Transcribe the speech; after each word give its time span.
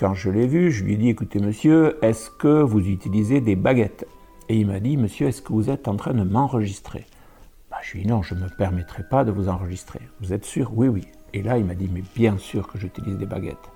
Quand 0.02 0.14
je 0.14 0.30
l'ai 0.30 0.48
vu, 0.48 0.72
je 0.72 0.82
lui 0.82 0.94
ai 0.94 0.96
dit 0.96 1.10
écoutez 1.10 1.38
monsieur, 1.38 2.04
est-ce 2.04 2.28
que 2.28 2.60
vous 2.60 2.88
utilisez 2.88 3.40
des 3.40 3.54
baguettes? 3.54 4.04
Et 4.48 4.56
il 4.56 4.66
m'a 4.66 4.80
dit 4.80 4.96
monsieur, 4.96 5.28
est-ce 5.28 5.40
que 5.40 5.52
vous 5.52 5.70
êtes 5.70 5.86
en 5.86 5.94
train 5.94 6.12
de 6.12 6.24
m'enregistrer? 6.24 7.06
Bah, 7.70 7.76
Je 7.84 7.92
lui 7.92 8.00
ai 8.00 8.02
dit 8.02 8.08
non, 8.08 8.20
je 8.20 8.34
ne 8.34 8.40
me 8.40 8.48
permettrai 8.48 9.04
pas 9.08 9.22
de 9.22 9.30
vous 9.30 9.48
enregistrer. 9.48 10.00
Vous 10.20 10.32
êtes 10.32 10.44
sûr? 10.44 10.72
Oui, 10.74 10.88
oui. 10.88 11.02
Et 11.34 11.42
là, 11.44 11.56
il 11.56 11.64
m'a 11.64 11.76
dit 11.76 11.88
mais 11.88 12.02
bien 12.16 12.36
sûr 12.36 12.66
que 12.66 12.78
j'utilise 12.78 13.16
des 13.16 13.26
baguettes. 13.26 13.70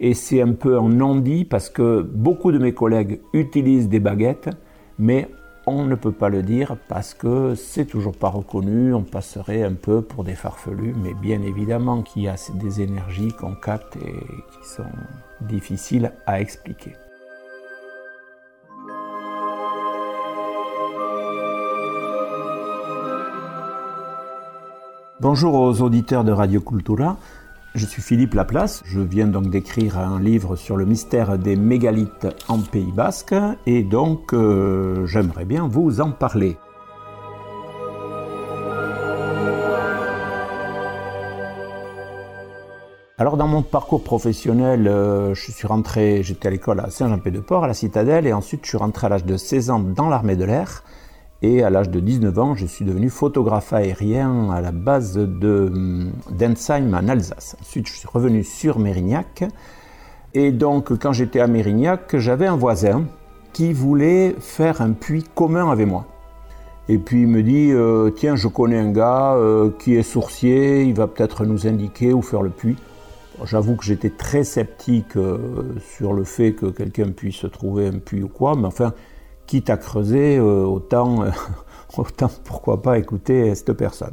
Et 0.00 0.14
c'est 0.14 0.42
un 0.42 0.52
peu 0.54 0.80
un 0.80 0.88
non-dit 0.88 1.44
parce 1.44 1.70
que 1.70 2.02
beaucoup 2.02 2.50
de 2.50 2.58
mes 2.58 2.74
collègues 2.74 3.20
utilisent 3.32 3.88
des 3.88 4.00
baguettes, 4.00 4.50
mais 4.98 5.28
on 5.66 5.84
ne 5.84 5.94
peut 5.94 6.12
pas 6.12 6.28
le 6.28 6.42
dire 6.42 6.76
parce 6.88 7.14
que 7.14 7.54
c'est 7.54 7.84
toujours 7.84 8.16
pas 8.16 8.28
reconnu, 8.28 8.94
on 8.94 9.02
passerait 9.02 9.62
un 9.62 9.74
peu 9.74 10.02
pour 10.02 10.24
des 10.24 10.34
farfelus, 10.34 10.94
mais 10.96 11.14
bien 11.14 11.40
évidemment 11.42 12.02
qu'il 12.02 12.22
y 12.22 12.28
a 12.28 12.34
des 12.54 12.80
énergies 12.80 13.32
qu'on 13.32 13.54
capte 13.54 13.96
et 13.96 14.00
qui 14.00 14.68
sont 14.68 14.82
difficiles 15.40 16.12
à 16.26 16.40
expliquer. 16.40 16.96
Bonjour 25.20 25.54
aux 25.54 25.80
auditeurs 25.82 26.24
de 26.24 26.32
Radio 26.32 26.60
Cultura. 26.60 27.16
Je 27.74 27.86
suis 27.86 28.02
Philippe 28.02 28.34
Laplace, 28.34 28.82
je 28.84 29.00
viens 29.00 29.26
donc 29.26 29.48
d'écrire 29.48 29.98
un 29.98 30.20
livre 30.20 30.56
sur 30.56 30.76
le 30.76 30.84
mystère 30.84 31.38
des 31.38 31.56
mégalithes 31.56 32.26
en 32.46 32.58
Pays 32.58 32.92
Basque 32.92 33.34
et 33.64 33.82
donc 33.82 34.34
euh, 34.34 35.06
j'aimerais 35.06 35.46
bien 35.46 35.66
vous 35.68 36.02
en 36.02 36.10
parler. 36.10 36.58
Alors 43.16 43.38
dans 43.38 43.48
mon 43.48 43.62
parcours 43.62 44.04
professionnel, 44.04 44.86
euh, 44.86 45.32
je 45.32 45.50
suis 45.50 45.66
rentré, 45.66 46.22
j'étais 46.22 46.48
à 46.48 46.50
l'école 46.50 46.80
à 46.80 46.90
Saint-Jean-Pied-de-Port, 46.90 47.64
à 47.64 47.68
la 47.68 47.74
Citadelle, 47.74 48.26
et 48.26 48.34
ensuite 48.34 48.64
je 48.64 48.68
suis 48.68 48.78
rentré 48.78 49.06
à 49.06 49.10
l'âge 49.10 49.24
de 49.24 49.38
16 49.38 49.70
ans 49.70 49.78
dans 49.80 50.10
l'armée 50.10 50.36
de 50.36 50.44
l'air. 50.44 50.84
Et 51.42 51.64
à 51.64 51.70
l'âge 51.70 51.90
de 51.90 51.98
19 51.98 52.38
ans, 52.38 52.54
je 52.54 52.66
suis 52.66 52.84
devenu 52.84 53.10
photographe 53.10 53.72
aérien 53.72 54.50
à 54.52 54.60
la 54.60 54.70
base 54.70 55.14
de 55.14 55.72
d'Ensheim 56.30 56.94
en 56.94 57.08
Alsace. 57.08 57.56
Ensuite, 57.60 57.88
je 57.88 57.94
suis 57.94 58.08
revenu 58.08 58.44
sur 58.44 58.78
Mérignac. 58.78 59.44
Et 60.34 60.52
donc, 60.52 60.96
quand 60.98 61.12
j'étais 61.12 61.40
à 61.40 61.48
Mérignac, 61.48 62.16
j'avais 62.16 62.46
un 62.46 62.56
voisin 62.56 63.04
qui 63.52 63.72
voulait 63.72 64.36
faire 64.38 64.80
un 64.80 64.92
puits 64.92 65.24
commun 65.34 65.70
avec 65.70 65.88
moi. 65.88 66.06
Et 66.88 66.98
puis 66.98 67.22
il 67.22 67.28
me 67.28 67.42
dit 67.42 67.70
euh, 67.72 68.10
Tiens, 68.10 68.36
je 68.36 68.48
connais 68.48 68.78
un 68.78 68.90
gars 68.90 69.34
euh, 69.34 69.70
qui 69.78 69.96
est 69.96 70.02
sourcier, 70.02 70.82
il 70.82 70.94
va 70.94 71.06
peut-être 71.06 71.44
nous 71.44 71.66
indiquer 71.66 72.12
où 72.12 72.22
faire 72.22 72.42
le 72.42 72.50
puits. 72.50 72.76
J'avoue 73.44 73.76
que 73.76 73.84
j'étais 73.84 74.10
très 74.10 74.44
sceptique 74.44 75.16
euh, 75.16 75.38
sur 75.96 76.12
le 76.12 76.24
fait 76.24 76.52
que 76.52 76.66
quelqu'un 76.66 77.10
puisse 77.10 77.44
trouver 77.52 77.88
un 77.88 77.98
puits 77.98 78.22
ou 78.22 78.28
quoi, 78.28 78.54
mais 78.56 78.66
enfin, 78.66 78.94
quitte 79.52 79.68
à 79.68 79.76
creuser, 79.76 80.38
euh, 80.38 80.64
autant, 80.64 81.24
euh, 81.24 81.30
autant 81.98 82.30
pourquoi 82.42 82.80
pas 82.80 82.96
écouter 82.96 83.54
cette 83.54 83.74
personne. 83.74 84.12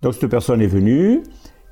Donc 0.00 0.14
cette 0.14 0.30
personne 0.30 0.62
est 0.62 0.66
venue, 0.66 1.22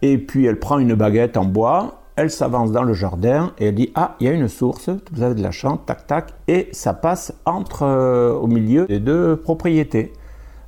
et 0.03 0.19
puis 0.19 0.45
elle 0.45 0.59
prend 0.59 0.79
une 0.79 0.95
baguette 0.95 1.39
en 1.39 1.47
bois, 1.47 2.03
elle 2.17 2.31
s'avance 2.31 2.73
dans 2.73 2.83
le 2.83 2.93
jardin 2.93 3.55
et 3.59 3.69
elle 3.69 3.77
dit 3.77 3.93
Ah, 3.95 4.15
il 4.21 4.27
y 4.27 4.29
a 4.29 4.35
une 4.35 4.49
source, 4.49 4.91
vous 5.11 5.23
avez 5.23 5.35
de 5.35 5.43
la 5.43 5.53
chance, 5.53 5.79
tac 5.87 6.07
tac, 6.07 6.35
et 6.49 6.69
ça 6.73 6.93
passe 6.93 7.33
entre, 7.47 7.85
euh, 7.85 8.35
au 8.35 8.47
milieu 8.47 8.85
des 8.85 9.01
deux 9.01 9.37
propriétés. 9.37 10.13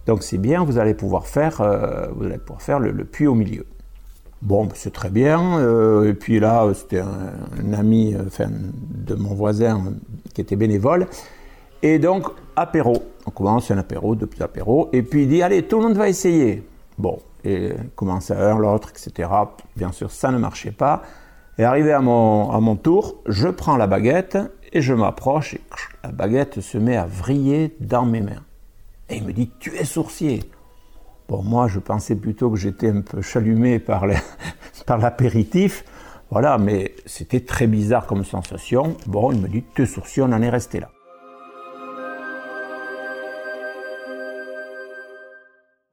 Donc 0.07 0.23
c'est 0.23 0.39
bien, 0.39 0.65
vous 0.65 0.79
allez 0.79 0.95
pouvoir 0.95 1.27
faire, 1.27 1.61
euh, 1.61 2.09
vous 2.15 2.25
allez 2.25 2.39
pouvoir 2.39 2.63
faire 2.63 2.81
le, 2.81 3.05
puits 3.05 3.27
au 3.27 3.35
milieu. 3.35 3.67
Bon, 4.41 4.65
ben, 4.65 4.73
c'est 4.75 4.93
très 4.93 5.11
bien. 5.11 5.59
Euh, 5.59 6.09
et 6.09 6.15
puis 6.15 6.41
là, 6.41 6.69
c'était 6.75 7.01
un, 7.01 7.73
ami 7.73 8.17
enfin, 8.27 8.49
de 8.51 9.15
mon 9.15 9.35
voisin 9.35 9.95
qui 10.35 10.41
était 10.41 10.57
bénévole. 10.57 11.07
Et 11.83 11.99
donc, 11.99 12.27
apéro. 12.57 13.03
On 13.27 13.31
commence 13.31 13.71
un 13.71 13.79
apéro, 13.79 14.17
deux 14.17 14.27
petits 14.27 14.43
apéros. 14.43 14.89
Et 14.93 15.03
puis 15.03 15.23
il 15.23 15.29
dit, 15.29 15.43
allez, 15.43 15.63
tout 15.63 15.79
le 15.79 15.85
monde 15.85 15.97
va 15.97 16.09
essayer. 16.09 16.65
Bon, 16.99 17.21
et 17.45 17.73
commence 17.95 18.31
à 18.31 18.53
un, 18.53 18.59
l'autre, 18.59 18.91
etc. 18.91 19.29
Bien 19.77 19.93
sûr, 19.93 20.11
ça 20.11 20.31
ne 20.31 20.39
marchait 20.39 20.73
pas. 20.73 21.03
Et 21.59 21.65
arrivé 21.65 21.93
à 21.93 22.01
mon, 22.01 22.51
à 22.51 22.61
mon 22.61 22.77
tour, 22.77 23.17
je 23.27 23.49
prends 23.49 23.77
la 23.77 23.87
baguette 23.87 24.39
et 24.73 24.81
je 24.81 24.95
m'approche 24.95 25.55
et 25.55 25.61
la 26.03 26.11
baguette 26.11 26.61
se 26.61 26.79
met 26.79 26.97
à 26.97 27.07
vriller 27.07 27.77
dans 27.81 28.07
mes 28.07 28.21
mains. 28.21 28.43
Il 29.15 29.25
me 29.25 29.33
dit, 29.33 29.51
tu 29.59 29.77
es 29.77 29.85
sourcier. 29.85 30.41
Bon, 31.29 31.43
moi, 31.43 31.69
je 31.69 31.79
pensais 31.79 32.17
plutôt 32.17 32.51
que 32.51 32.57
j'étais 32.57 32.91
un 32.91 33.03
peu 33.03 33.21
chalumé 33.23 33.79
par 33.79 34.07
l'apéritif. 34.99 35.85
Voilà, 36.31 36.57
mais 36.57 36.95
c'était 37.05 37.41
très 37.41 37.67
bizarre 37.67 38.07
comme 38.07 38.25
sensation. 38.25 38.97
Bon, 39.07 39.33
il 39.33 39.41
me 39.41 39.49
dit, 39.49 39.65
tu 39.75 39.83
es 39.83 39.87
sourcier, 39.87 40.23
on 40.23 40.33
en 40.33 40.41
est 40.41 40.49
resté 40.49 40.81
là. 40.81 40.91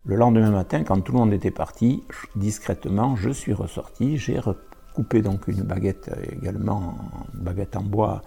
Le 0.06 0.16
lendemain 0.16 0.50
matin, 0.50 0.84
quand 0.84 1.01
tout 1.01 1.12
le 1.12 1.19
monde 1.19 1.34
était 1.34 1.51
parti, 1.51 2.03
discrètement, 2.36 3.16
je 3.16 3.30
suis 3.30 3.53
ressorti. 3.53 4.18
J'ai 4.18 4.40
recoupé 4.40 5.22
donc 5.22 5.47
une 5.47 5.63
baguette 5.63 6.09
également, 6.31 6.96
une 7.34 7.44
baguette 7.44 7.75
en 7.75 7.84
bois 7.84 8.22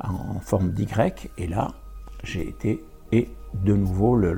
en 0.00 0.40
forme 0.40 0.72
d'Y. 0.72 0.86
Et 1.38 1.46
là, 1.46 1.68
j'ai 2.24 2.48
été 2.48 2.84
et 3.12 3.28
de 3.54 3.74
nouveau 3.74 4.16
le, 4.16 4.34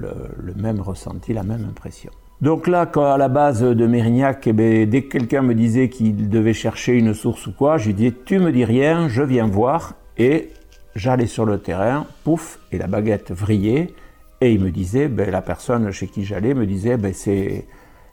même 0.57 0.81
ressenti, 0.81 1.33
la 1.33 1.45
même 1.45 1.65
impression. 1.65 2.11
Donc 2.41 2.67
là, 2.67 2.85
quand 2.85 3.13
à 3.13 3.17
la 3.17 3.29
base 3.29 3.63
de 3.63 3.87
Mérignac, 3.87 4.47
eh 4.47 4.53
ben, 4.53 4.89
dès 4.89 5.03
que 5.03 5.13
quelqu'un 5.19 5.43
me 5.43 5.55
disait 5.55 5.89
qu'il 5.89 6.29
devait 6.29 6.53
chercher 6.53 6.93
une 6.95 7.15
source 7.15 7.47
ou 7.47 7.53
quoi, 7.53 7.79
je 7.79 7.87
lui 7.87 7.95
disais 7.95 8.13
tu 8.25 8.39
me 8.39 8.53
dis 8.53 8.65
rien, 8.65 9.09
je 9.09 9.23
viens 9.23 9.47
voir 9.47 9.95
et 10.19 10.51
j'allais 10.95 11.27
sur 11.27 11.47
le 11.47 11.59
terrain, 11.59 12.07
pouf, 12.25 12.59
et 12.73 12.79
la 12.79 12.87
baguette 12.87 13.31
vrillait 13.33 13.95
et 14.41 14.53
il 14.53 14.61
me 14.61 14.71
disait, 14.71 15.09
ben, 15.09 15.31
la 15.31 15.43
personne 15.43 15.91
chez 15.91 16.09
qui 16.09 16.25
j'allais 16.25 16.55
me 16.55 16.67
disait 16.67 16.97
ben, 16.97 17.15
c'est 17.15 17.67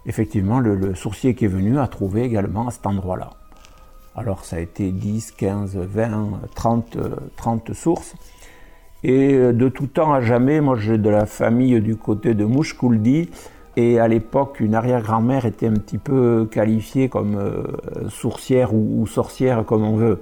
effectivement 0.06 0.60
le, 0.60 0.96
sourcier 0.96 1.36
qui 1.36 1.46
est 1.46 1.50
venu 1.50 1.80
a 1.80 1.88
trouvé 1.88 2.24
également 2.24 2.68
à 2.68 2.72
cet 2.72 2.86
endroit-là. 2.86 3.32
Alors 4.16 4.46
ça 4.46 4.58
a 4.58 4.60
été 4.60 4.92
10, 4.92 5.32
15, 5.32 5.78
20, 5.78 6.42
30, 6.56 6.98
30 7.36 7.74
sources. 7.74 8.16
Et 9.04 9.34
euh, 9.34 9.52
de 9.52 9.68
tout 9.68 9.88
temps 9.88 10.14
à 10.14 10.22
jamais, 10.22 10.62
moi 10.62 10.76
j'ai 10.80 10.98
de 10.98 11.10
la 11.10 11.26
famille 11.26 11.80
du 11.82 11.96
côté 11.96 12.34
de 12.34 12.46
Mouchkouldi. 12.46 13.30
Et 13.78 14.00
à 14.00 14.08
l'époque, 14.08 14.60
une 14.60 14.76
arrière-grand-mère 14.76 15.46
était 15.46 15.68
un 15.68 15.74
petit 15.74 15.98
peu 15.98 16.48
qualifiée 16.52 17.08
comme 17.08 17.38
euh, 17.38 17.64
sourcière 18.10 18.74
ou, 18.74 19.08
sorcière, 19.08 19.66
comme 19.66 19.84
on 19.84 19.96
veut. 19.96 20.20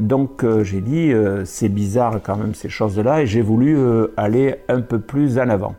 Donc 0.00 0.42
euh, 0.42 0.64
j'ai 0.64 0.80
dit, 0.80 1.12
c'est 1.44 1.68
bizarre 1.68 2.20
quand 2.22 2.36
même 2.36 2.54
ces 2.54 2.68
choses-là, 2.68 3.22
et 3.22 3.26
j'ai 3.26 3.42
voulu 3.42 3.78
aller 4.16 4.56
un 4.68 4.80
peu 4.80 4.98
plus 4.98 5.38
en 5.38 5.48
avant. 5.48 5.74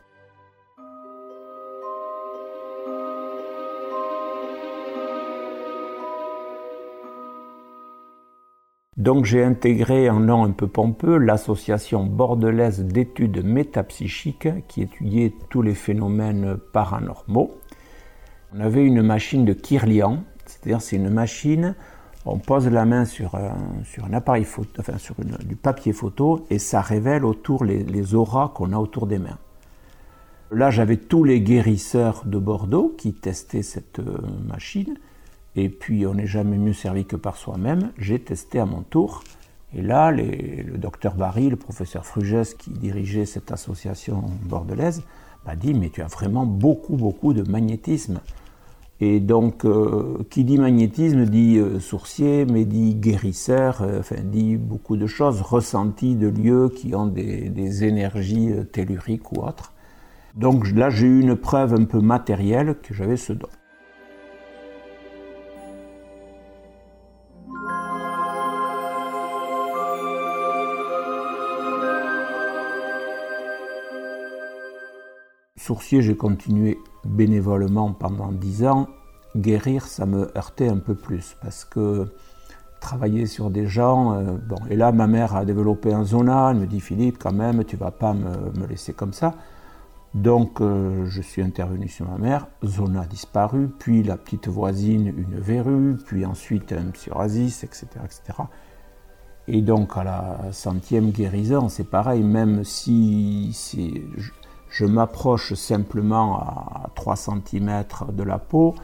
Donc 9.01 9.25
j'ai 9.25 9.43
intégré 9.43 10.07
un 10.09 10.19
nom 10.19 10.43
un 10.43 10.51
peu 10.51 10.67
pompeux 10.67 11.17
l'association 11.17 12.05
bordelaise 12.05 12.81
d'études 12.85 13.43
métapsychiques 13.43 14.67
qui 14.67 14.83
étudiait 14.83 15.33
tous 15.49 15.63
les 15.63 15.73
phénomènes 15.73 16.55
paranormaux. 16.71 17.49
On 18.53 18.59
avait 18.59 18.85
une 18.85 19.01
machine 19.01 19.43
de 19.43 19.53
Kirlian, 19.53 20.19
c'est-à-dire 20.45 20.83
c'est 20.83 20.97
une 20.97 21.09
machine, 21.09 21.73
on 22.27 22.37
pose 22.37 22.67
la 22.67 22.85
main 22.85 23.05
sur 23.05 23.33
un, 23.33 24.13
appareil 24.13 24.43
photo, 24.43 24.69
enfin 24.77 24.99
sur 24.99 25.15
du 25.15 25.55
papier 25.55 25.93
photo 25.93 26.45
et 26.51 26.59
ça 26.59 26.81
révèle 26.81 27.25
autour 27.25 27.65
les, 27.65 27.81
les 27.83 28.13
auras 28.13 28.49
qu'on 28.49 28.71
a 28.71 28.77
autour 28.77 29.07
des 29.07 29.17
mains. 29.17 29.39
Là 30.51 30.69
j'avais 30.69 30.97
tous 30.97 31.23
les 31.23 31.41
guérisseurs 31.41 32.21
de 32.27 32.37
Bordeaux 32.37 32.93
qui 32.99 33.13
testaient 33.13 33.63
cette 33.63 33.97
euh, 33.97 34.19
machine 34.47 34.93
et 35.55 35.69
puis 35.69 36.05
on 36.05 36.13
n'est 36.13 36.27
jamais 36.27 36.57
mieux 36.57 36.73
servi 36.73 37.05
que 37.05 37.15
par 37.15 37.35
soi-même. 37.35 37.91
J'ai 37.97 38.19
testé 38.19 38.59
à 38.59 38.65
mon 38.65 38.81
tour 38.81 39.23
Et 39.73 39.81
là, 39.81 40.11
le 40.11 40.77
docteur 40.77 41.15
Barry, 41.15 41.49
le 41.49 41.55
professeur 41.55 42.05
Frugès 42.05 42.53
qui 42.53 42.71
dirigeait 42.71 43.25
cette 43.25 43.51
association 43.51 44.23
bordelaise, 44.43 45.03
m'a 45.45 45.55
dit 45.55 45.73
Mais 45.73 45.89
tu 45.89 46.01
as 46.01 46.07
vraiment 46.07 46.45
beaucoup, 46.45 46.95
beaucoup 46.95 47.33
de 47.33 47.43
magnétisme. 47.49 48.21
Et 49.03 49.19
donc, 49.19 49.65
euh, 49.65 50.19
qui 50.29 50.43
dit 50.43 50.59
magnétisme 50.59 51.25
dit 51.25 51.57
euh, 51.57 51.79
sourcier, 51.79 52.45
mais 52.45 52.65
dit 52.65 52.93
guérisseur, 52.93 53.81
euh, 53.81 53.99
enfin, 53.99 54.17
dit 54.23 54.57
beaucoup 54.57 54.95
de 54.95 55.07
choses, 55.07 55.41
ressenti 55.41 56.15
de 56.15 56.27
lieux 56.27 56.69
qui 56.69 56.93
ont 56.93 57.07
des, 57.07 57.49
des 57.49 57.83
énergies 57.83 58.51
telluriques 58.71 59.31
ou 59.31 59.41
autres. 59.43 59.73
Donc 60.35 60.69
là, 60.71 60.91
j'ai 60.91 61.07
eu 61.07 61.19
une 61.19 61.35
preuve 61.35 61.73
un 61.73 61.85
peu 61.85 61.99
matérielle 61.99 62.75
que 62.83 62.93
j'avais 62.93 63.17
ce 63.17 63.33
don. 63.33 63.47
Sourcier, 75.71 76.01
j'ai 76.01 76.17
continué 76.17 76.79
bénévolement 77.05 77.93
pendant 77.93 78.33
dix 78.33 78.65
ans. 78.65 78.89
Guérir, 79.37 79.87
ça 79.87 80.05
me 80.05 80.29
heurtait 80.37 80.67
un 80.67 80.79
peu 80.79 80.95
plus 80.95 81.37
parce 81.41 81.63
que 81.63 82.09
travailler 82.81 83.25
sur 83.25 83.49
des 83.49 83.67
gens, 83.67 84.11
euh, 84.15 84.33
bon, 84.33 84.57
et 84.69 84.75
là 84.75 84.91
ma 84.91 85.07
mère 85.07 85.33
a 85.33 85.45
développé 85.45 85.93
un 85.93 86.03
zona, 86.03 86.49
elle 86.51 86.57
me 86.57 86.67
dit 86.67 86.81
Philippe, 86.81 87.19
quand 87.19 87.31
même, 87.31 87.63
tu 87.63 87.77
vas 87.77 87.91
pas 87.91 88.13
me, 88.13 88.67
laisser 88.67 88.91
comme 88.91 89.13
ça. 89.13 89.33
Donc 90.13 90.59
euh, 90.59 91.05
je 91.05 91.21
suis 91.21 91.41
intervenu 91.41 91.87
sur 91.87 92.05
ma 92.05 92.17
mère, 92.17 92.47
zona 92.65 93.05
disparu, 93.05 93.69
puis 93.79 94.03
la 94.03 94.17
petite 94.17 94.49
voisine, 94.49 95.07
une 95.07 95.39
verrue, 95.39 95.95
puis 96.05 96.25
ensuite 96.25 96.73
un 96.73 96.91
psoriasis, 96.91 97.63
etc., 97.63 97.87
etc. 98.03 98.39
Et 99.47 99.61
donc 99.61 99.95
à 99.95 100.03
la 100.03 100.51
centième 100.51 101.11
guérison, 101.11 101.69
c'est 101.69 101.89
pareil, 101.89 102.23
même 102.23 102.65
si, 102.65 103.55
je 104.17 104.31
m'approche 104.85 105.53
simplement 105.53 106.37
à 106.39 106.89
3 106.95 107.15
cm 107.15 107.83
de 108.13 108.23
la 108.23 108.39
peau, 108.39 108.75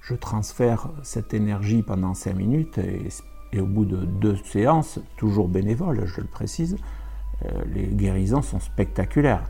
je 0.00 0.14
transfère 0.14 0.88
cette 1.02 1.34
énergie 1.34 1.82
pendant 1.82 2.14
5 2.14 2.34
minutes 2.34 2.78
et, 2.78 3.60
au 3.60 3.66
bout 3.66 3.84
de 3.84 4.04
deux 4.04 4.36
séances, 4.36 4.98
toujours 5.16 5.48
bénévoles, 5.48 6.06
je 6.06 6.20
le 6.20 6.26
précise, 6.26 6.76
euh, 7.44 7.62
les 7.72 7.86
guérisons 7.86 8.42
sont 8.42 8.58
spectaculaires. 8.58 9.44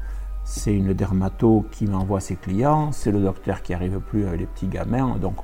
C'est 0.44 0.74
une 0.74 0.92
dermato 0.92 1.64
qui 1.70 1.86
m'envoie 1.86 2.20
ses 2.20 2.36
clients, 2.36 2.92
c'est 2.92 3.10
le 3.10 3.20
docteur 3.20 3.62
qui 3.62 3.72
arrive 3.72 4.00
plus 4.00 4.26
avec 4.26 4.40
les 4.40 4.46
petits 4.46 4.68
gamins. 4.68 5.16
Donc, 5.16 5.36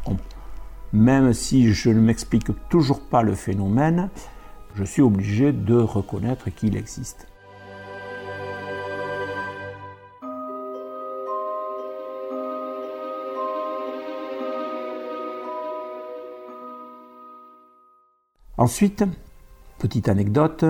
même 0.93 1.33
si 1.33 1.73
je 1.73 1.89
ne 1.91 2.01
m'explique 2.01 2.51
toujours 2.69 3.01
pas 3.01 3.23
le 3.23 3.35
phénomène, 3.35 4.11
je 4.75 4.85
suis 4.85 5.03
obligé 5.03 5.53
de 5.53 5.77
reconnaître 5.77 6.51
qu'il 6.51 6.77
existe. 6.77 7.30
Ensuite, 18.61 19.05
petite 19.79 20.11
anecdote, 20.11 20.67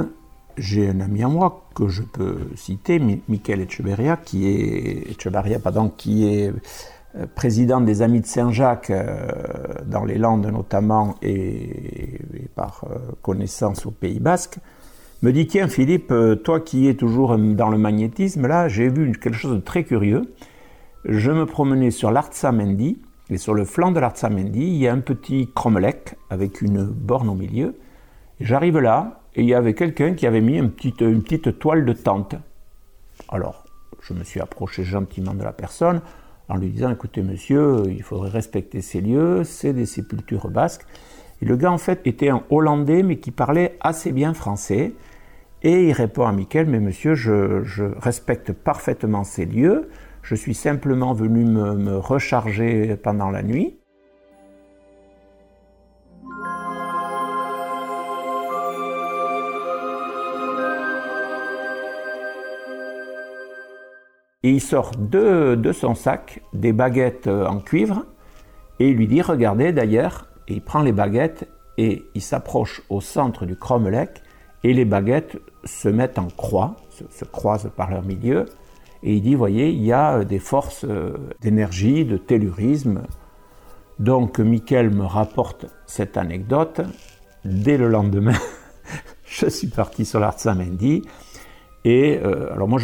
j'ai 0.57 0.89
un 0.89 1.01
ami 1.01 1.25
à 1.25 1.29
moi 1.29 1.65
que 1.75 1.89
je 1.89 2.03
peux 2.03 2.39
citer, 2.55 3.01
Michael 3.27 3.63
Echeverria, 3.63 4.17
qui 4.17 4.47
est, 4.47 5.17
qui 5.97 6.25
est 6.29 6.53
euh, 7.17 7.27
président 7.35 7.81
des 7.81 8.03
Amis 8.03 8.21
de 8.21 8.27
Saint-Jacques 8.27 8.91
euh, 8.91 9.33
dans 9.87 10.05
les 10.05 10.19
Landes 10.19 10.47
notamment 10.47 11.17
et, 11.21 12.21
par 12.55 12.85
euh, 12.89 12.97
connaissance 13.23 13.85
au 13.87 13.91
Pays 13.91 14.21
Basque, 14.21 14.59
me 15.23 15.33
dit 15.33 15.49
Tiens, 15.49 15.67
Philippe, 15.67 16.15
toi 16.45 16.61
qui 16.61 16.87
es 16.87 16.95
toujours 16.95 17.37
dans 17.37 17.71
le 17.71 17.79
magnétisme, 17.79 18.47
là, 18.47 18.69
j'ai 18.69 18.89
vu 18.89 19.11
quelque 19.21 19.37
chose 19.37 19.57
de 19.57 19.61
très 19.61 19.83
curieux. 19.83 20.33
Je 21.07 21.33
me 21.33 21.45
promenais 21.45 21.91
sur 21.91 22.13
l'Artsamendi, 22.13 23.01
et 23.31 23.39
sur 23.39 23.55
le 23.55 23.65
flanc 23.65 23.93
de 23.93 24.01
l'Artsamendi, 24.01 24.61
il 24.61 24.77
y 24.77 24.89
a 24.89 24.93
un 24.93 24.99
petit 24.99 25.49
cromlech 25.55 26.17
avec 26.31 26.61
une 26.63 26.85
borne 26.85 27.29
au 27.29 27.35
milieu. 27.35 27.77
J'arrive 28.41 28.79
là, 28.79 29.21
et 29.37 29.43
il 29.43 29.49
y 29.49 29.55
avait 29.55 29.75
quelqu'un 29.75 30.15
qui 30.15 30.27
avait 30.27 30.41
mis 30.41 30.59
une 30.59 30.73
petite, 30.73 31.59
toile 31.61 31.85
de 31.85 31.93
tente. 31.93 32.35
Alors, 33.29 33.65
je 34.01 34.15
me 34.15 34.25
suis 34.25 34.41
approché 34.41 34.83
gentiment 34.83 35.35
de 35.35 35.45
la 35.45 35.53
personne 35.53 36.01
en 36.49 36.57
lui 36.57 36.71
disant 36.71 36.91
Écoutez, 36.91 37.23
monsieur, 37.23 37.85
il 37.89 38.03
faudrait 38.03 38.31
respecter 38.31 38.83
ces 38.83 39.01
lieux, 39.01 39.45
c'est 39.45 39.73
des 39.73 39.87
sépultures 39.87 40.49
basques. 40.49 40.85
Et 41.41 41.45
le 41.45 41.57
gars, 41.57 41.71
en 41.71 41.79
fait, 41.79 42.07
était 42.07 42.31
un 42.31 42.43
Hollandais, 42.51 43.05
mais 43.05 43.19
qui 43.19 43.31
parlait 43.31 43.79
assez 43.81 44.11
bien 44.11 44.35
français. 44.35 44.93
Et 45.63 45.89
il 45.89 45.93
répond 45.93 46.27
à 46.27 46.33
Michael 46.33 46.67
Mais 46.67 46.81
monsieur, 46.81 47.15
je 47.15 47.85
respecte 48.01 48.53
parfaitement 48.53 49.23
ces 49.23 49.45
lieux. 49.45 49.89
Je 50.23 50.35
suis 50.35 50.55
simplement 50.55 51.13
venu 51.13 51.45
me, 51.45 51.97
recharger 51.97 52.97
pendant 52.97 53.31
la 53.31 53.43
nuit. 53.43 53.77
Et 64.43 64.53
il 64.53 64.61
sort 64.61 64.93
de, 64.97 65.71
son 65.73 65.95
sac 65.95 66.43
des 66.55 66.73
baguettes 66.73 67.27
en 67.27 67.59
cuivre 67.59 68.07
et 68.79 68.89
il 68.89 68.97
lui 68.97 69.07
dit 69.07 69.21
Regardez 69.21 69.73
d'ailleurs, 69.73 70.29
et 70.49 70.55
il 70.55 70.63
prend 70.63 70.83
les 70.83 70.93
baguettes 70.93 71.47
et 71.77 72.05
il 72.15 72.23
s'approche 72.23 72.83
au 72.89 73.01
centre 73.01 73.45
du 73.45 73.57
cromlech 73.57 74.23
et 74.65 74.73
les 74.73 74.85
baguettes 74.85 75.39
se 75.65 75.89
mettent 75.89 76.19
en 76.19 76.29
croix, 76.29 76.77
se 77.11 77.25
croisent 77.25 77.71
par 77.77 77.91
leur 77.91 78.03
milieu 78.03 78.47
et 79.03 79.15
il 79.15 79.23
dit, 79.23 79.35
voyez, 79.35 79.71
il 79.71 79.83
y 79.83 79.93
a 79.93 80.19
euh, 80.19 80.25
des 80.25 80.39
forces 80.39 80.85
euh, 80.85 81.17
d'énergie, 81.41 82.05
de 82.05 82.17
tellurisme. 82.17 83.03
Donc 83.99 84.39
Michael 84.39 84.91
me 84.91 85.05
rapporte 85.05 85.67
cette 85.87 86.17
anecdote. 86.17 86.83
Dès 87.45 87.79
le 87.79 87.89
lendemain, 87.89 88.39
je 89.25 89.47
suis 89.49 89.69
parti 89.69 90.05
sur 90.05 90.21
l'Art 90.21 90.39
Saint-Mendy. 90.39 91.03
Et 91.85 92.21
euh, 92.23 92.53
alors 92.53 92.69
moi, 92.69 92.79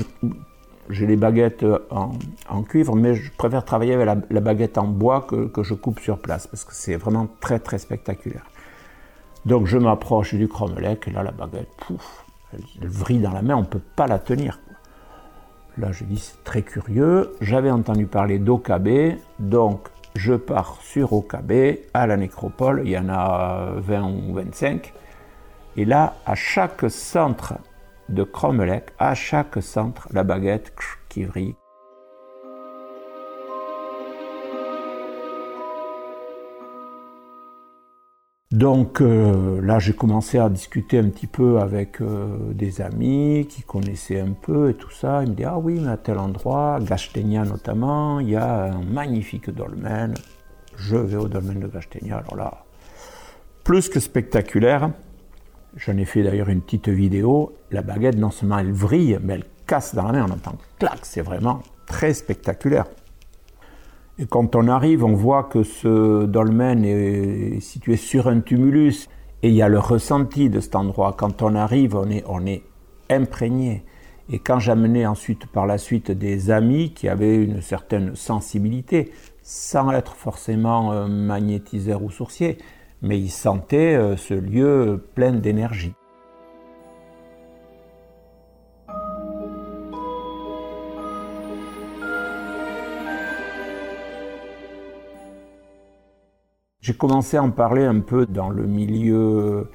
j'ai 0.89 1.07
les 1.07 1.17
baguettes 1.17 1.67
en, 1.91 2.63
cuivre, 2.63 2.97
mais 2.97 3.15
je 3.15 3.31
préfère 3.37 3.65
travailler 3.65 3.95
avec 3.95 4.25
la, 4.31 4.41
baguette 4.41 4.79
en 4.79 4.87
bois 4.87 5.27
que, 5.29 5.47
que, 5.47 5.63
je 5.63 5.75
coupe 5.75 6.01
sur 6.01 6.19
place, 6.19 6.47
parce 6.47 6.65
que 6.65 6.73
c'est 6.73 6.97
vraiment 6.97 7.29
très 7.41 7.59
très 7.59 7.77
spectaculaire. 7.77 8.47
Donc 9.45 9.67
je 9.67 9.77
m'approche 9.77 10.35
du 10.35 10.49
cromlech, 10.49 11.09
et 11.09 11.11
là 11.11 11.23
la 11.23 11.33
baguette, 11.33 11.69
pouf, 11.77 12.25
elle, 12.55 12.61
elle 12.81 12.89
vrille 12.89 13.19
dans 13.19 13.33
la 13.33 13.43
main, 13.43 13.57
on 13.57 13.63
ne 13.63 13.67
peut 13.67 13.81
pas 13.97 14.07
la 14.07 14.19
tenir. 14.19 14.61
Là, 15.79 15.93
je 15.93 16.05
dis 16.05 16.19
c'est 16.19 16.43
très 16.45 16.63
curieux. 16.63 17.33
J'avais 17.41 17.71
entendu 17.71 18.07
parler 18.07 18.39
d'Okabe, 18.39 19.17
donc 19.39 19.89
je 20.15 20.33
pars 20.33 20.79
sur 20.81 21.13
Okabe 21.13 21.53
à 21.93 22.07
la 22.07 22.17
nécropole. 22.17 22.83
Il 22.85 22.91
y 22.91 22.99
en 22.99 23.09
a 23.11 23.73
20 23.77 24.03
ou 24.05 24.35
25. 24.35 24.95
Et 25.77 25.85
là, 25.85 26.15
à 26.25 26.35
chaque 26.35 26.91
centre 26.91 27.55
de 28.09 28.23
Cromlech, 28.23 28.85
à 28.99 29.15
chaque 29.15 29.63
centre, 29.63 30.09
la 30.13 30.25
baguette 30.25 30.73
qui 31.11 31.25
vrille. 31.25 31.55
Donc 38.53 39.01
euh, 39.01 39.61
là, 39.61 39.81
j'ai 39.81 39.93
commencé 39.93 40.39
à 40.39 40.49
discuter 40.49 40.99
un 40.99 41.09
petit 41.09 41.27
peu 41.27 41.59
avec 41.59 42.01
euh, 42.01 42.53
des 42.53 42.81
amis 42.81 43.47
qui 43.51 43.63
connaissaient 43.63 44.21
un 44.21 44.33
peu 44.33 44.71
et 44.71 44.75
tout 44.75 44.91
ça. 44.91 45.25
Ils 45.25 45.31
me 45.31 45.35
disent 45.35 45.47
Ah 45.51 45.59
oui, 45.59 45.81
mais 45.81 45.91
à 45.91 45.97
tel 45.97 46.19
endroit, 46.19 46.79
Gastenia 46.81 47.45
notamment, 47.45 48.21
il 48.21 48.31
y 48.31 48.37
a 48.37 48.73
un 48.73 48.85
magnifique 48.85 49.51
dolmen. 49.51 50.15
Je 50.77 50.97
vais 50.97 51.17
au 51.17 51.27
dolmen 51.27 51.59
de 51.59 51.67
Gastenia. 51.67 52.19
Alors 52.19 52.37
là, 52.37 52.65
plus 53.65 53.89
que 53.89 53.99
spectaculaire. 53.99 54.91
J'en 55.75 55.97
ai 55.97 56.05
fait 56.05 56.23
d'ailleurs 56.23 56.49
une 56.49 56.63
petite 56.63 56.89
vidéo. 56.89 57.53
La 57.73 57.83
baguette, 57.83 58.17
non 58.17 58.31
seulement 58.31 58.59
elle 58.59 58.73
vrille, 58.73 59.19
mais 59.23 59.35
elle 59.35 59.45
casse 59.67 59.95
dans 59.95 60.05
la 60.05 60.13
main. 60.13 60.27
On 60.27 60.33
entend 60.33 60.57
clac, 60.79 61.01
c'est 61.03 61.21
vraiment 61.21 61.63
très 61.87 62.15
spectaculaire. 62.15 62.87
Quand 64.31 64.57
on 64.57 64.67
arrive, 64.69 65.05
on 65.05 65.13
voit 65.13 65.43
que 65.45 65.63
ce 65.63 66.25
dolmen 66.25 66.87
est 66.87 67.61
situé 67.61 67.97
sur 67.97 68.29
un 68.29 68.41
tumulus 68.41 69.09
et 69.43 69.51
il 69.51 69.55
y 69.55 69.61
a 69.61 69.69
le 69.69 69.79
ressenti 69.79 70.49
de 70.49 70.59
cet 70.61 70.75
endroit. 70.75 71.15
Quand 71.19 71.43
on 71.43 71.55
arrive, 71.55 71.95
on 71.95 72.09
est, 72.09 72.25
on 72.27 72.47
est 72.47 72.63
imprégné. 73.11 73.85
Et 74.33 74.39
quand 74.39 74.59
j'amenais 74.59 75.05
ensuite 75.05 75.47
par 75.47 75.67
la 75.67 75.77
suite 75.77 76.11
des 76.11 76.51
amis 76.51 76.95
qui 76.95 77.09
avaient 77.09 77.37
une 77.37 77.61
certaine 77.61 78.17
sensibilité, 78.17 79.13
sans 79.43 79.93
être 79.93 80.17
forcément 80.17 80.93
euh, 80.93 81.07
magnétiseur 81.09 82.03
ou 82.03 82.11
sourcier, 82.11 82.57
mais 83.03 83.21
ils 83.21 83.31
sentaient 83.31 83.97
euh, 83.97 84.17
ce 84.17 84.33
lieu 84.33 85.05
plein 85.15 85.33
d'énergie. 85.33 85.93
J'ai 96.87 96.95
commencé 96.95 97.37
à 97.37 97.43
en 97.43 97.51
parler 97.51 97.85
un 97.85 97.99
peu 97.99 98.27
dans 98.27 98.49
le 98.49 98.65
milieu 98.65 99.69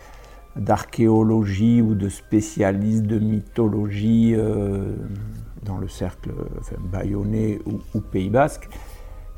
d'archéologie 0.55 1.81
ou 1.81 1.93
de 1.93 2.07
spécialistes 2.07 3.03
de 3.03 3.19
mythologie 3.19 4.33
dans 5.61 5.77
le 5.77 5.89
cercle 5.89 6.31
enfin, 6.57 6.77
bayonnais 6.79 7.59
ou, 7.65 7.99
Pays 7.99 8.29
Basque. 8.29 8.69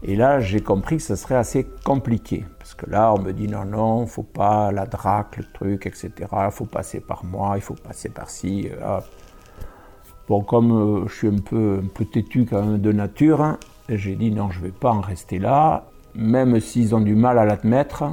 Et 0.03 0.15
là, 0.15 0.39
j'ai 0.39 0.59
compris 0.59 0.97
que 0.97 1.01
ce 1.01 1.15
serait 1.15 1.33
assez 1.33 1.65
compliqué. 1.83 2.45
Parce 2.59 2.75
que 2.75 2.87
là, 2.87 3.11
on 3.11 3.19
me 3.19 3.31
dit 3.31 3.47
non, 3.47 3.65
non, 3.65 4.05
faut 4.05 4.21
pas 4.21 4.71
la 4.71 4.85
drac, 4.85 5.35
le 5.37 5.45
truc, 5.51 5.87
etc. 5.87 6.11
Il 6.31 6.51
faut 6.51 6.65
passer 6.65 6.99
par 6.99 7.25
moi, 7.25 7.53
il 7.55 7.61
faut 7.61 7.73
passer 7.73 8.09
par 8.09 8.29
ci. 8.29 8.69
Bon, 10.27 10.43
comme 10.43 10.71
euh, 10.71 11.07
je 11.07 11.15
suis 11.15 11.27
un 11.27 11.39
peu, 11.39 11.81
un 11.83 11.87
peu 11.87 12.05
têtu 12.05 12.45
quand 12.45 12.63
même 12.63 12.79
de 12.79 12.91
nature, 12.91 13.41
hein, 13.41 13.57
j'ai 13.89 14.15
dit 14.15 14.29
non, 14.29 14.51
je 14.51 14.59
ne 14.59 14.65
vais 14.65 14.71
pas 14.71 14.91
en 14.91 15.01
rester 15.01 15.39
là. 15.39 15.85
Même 16.15 16.59
s'ils 16.59 16.93
ont 16.93 17.01
du 17.01 17.15
mal 17.15 17.39
à 17.39 17.45
l'admettre, 17.45 18.03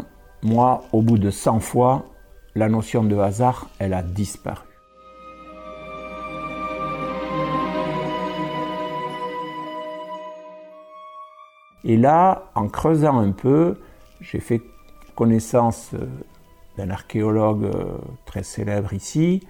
moi, 0.42 0.84
au 0.92 1.02
bout 1.02 1.18
de 1.18 1.30
100 1.30 1.60
fois, 1.60 2.06
la 2.54 2.68
notion 2.68 3.04
de 3.04 3.16
hasard, 3.16 3.68
elle 3.78 3.92
a 3.92 4.02
disparu. 4.02 4.64
Et 11.84 11.96
là, 11.96 12.50
en 12.54 12.68
creusant 12.68 13.18
un 13.18 13.32
peu, 13.32 13.76
j'ai 14.20 14.40
fait 14.40 14.62
connaissance 15.14 15.90
euh, 15.94 16.06
d'un 16.76 16.90
archéologue 16.90 17.64
euh, 17.64 17.98
très 18.26 18.42
célèbre 18.42 18.92
ici. 18.92 19.46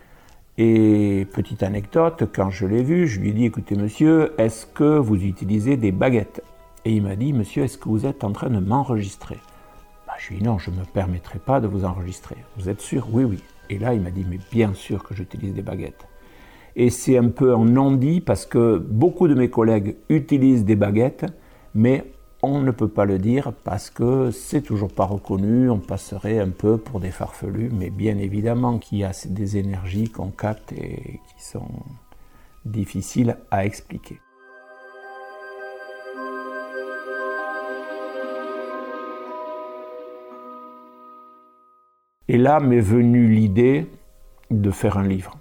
Et 0.58 1.26
petite 1.32 1.62
anecdote, 1.62 2.24
quand 2.34 2.50
je 2.50 2.66
l'ai 2.66 2.82
vu, 2.82 3.06
je 3.06 3.20
lui 3.20 3.30
ai 3.30 3.32
dit 3.32 3.44
écoutez, 3.46 3.76
monsieur, 3.76 4.32
est-ce 4.38 4.66
que 4.66 4.98
vous 4.98 5.16
utilisez 5.16 5.76
des 5.76 5.92
baguettes? 5.92 6.42
Et 6.84 6.94
il 6.94 7.02
m'a 7.02 7.16
dit 7.16 7.32
monsieur, 7.32 7.64
est-ce 7.64 7.78
que 7.78 7.88
vous 7.88 8.06
êtes 8.06 8.24
en 8.24 8.32
train 8.32 8.50
de 8.50 8.58
m'enregistrer? 8.58 9.38
Bah, 10.06 10.14
Je 10.18 10.28
lui 10.28 10.36
ai 10.36 10.38
dit 10.38 10.44
non, 10.44 10.58
je 10.58 10.70
ne 10.70 10.76
me 10.76 10.84
permettrai 10.84 11.38
pas 11.38 11.60
de 11.60 11.66
vous 11.66 11.84
enregistrer. 11.84 12.36
Vous 12.56 12.68
êtes 12.68 12.80
sûr? 12.80 13.06
Oui, 13.12 13.24
oui. 13.24 13.42
Et 13.68 13.78
là, 13.78 13.94
il 13.94 14.00
m'a 14.00 14.10
dit 14.10 14.24
mais 14.28 14.38
bien 14.50 14.72
sûr 14.74 15.02
que 15.04 15.14
j'utilise 15.14 15.54
des 15.54 15.62
baguettes. 15.62 16.06
Et 16.76 16.90
c'est 16.90 17.18
un 17.18 17.28
peu 17.28 17.54
un 17.54 17.64
non-dit 17.64 18.20
parce 18.20 18.46
que 18.46 18.78
beaucoup 18.78 19.28
de 19.28 19.34
mes 19.34 19.50
collègues 19.50 19.96
utilisent 20.08 20.64
des 20.64 20.76
baguettes, 20.76 21.26
mais 21.74 22.12
on 22.42 22.60
ne 22.60 22.70
peut 22.70 22.88
pas 22.88 23.04
le 23.04 23.18
dire 23.18 23.52
parce 23.64 23.90
que 23.90 24.30
c'est 24.30 24.62
toujours 24.62 24.92
pas 24.92 25.04
reconnu, 25.04 25.68
on 25.68 25.78
passerait 25.78 26.38
un 26.38 26.48
peu 26.48 26.78
pour 26.78 27.00
des 27.00 27.10
farfelus, 27.10 27.70
mais 27.70 27.90
bien 27.90 28.16
évidemment 28.16 28.78
qu'il 28.78 28.98
y 28.98 29.04
a 29.04 29.12
des 29.28 29.58
énergies 29.58 30.08
qu'on 30.08 30.30
capte 30.30 30.72
et 30.72 31.20
qui 31.36 31.44
sont 31.44 31.68
difficiles 32.64 33.36
à 33.50 33.66
expliquer. 33.66 34.20
Et 42.32 42.38
là 42.38 42.60
m'est 42.60 42.78
venue 42.78 43.26
l'idée 43.26 43.88
de 44.52 44.70
faire 44.70 44.96
un 44.98 45.06
livre 45.06 45.36